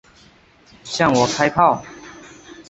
[0.83, 1.83] 向我开炮！